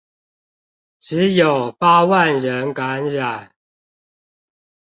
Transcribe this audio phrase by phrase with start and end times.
[0.97, 3.53] 只有八萬人感染